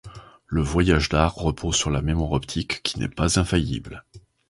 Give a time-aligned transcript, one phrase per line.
[0.47, 4.03] Le voyage d'art repose sur la mémoire optique qui n'est pas infaillible.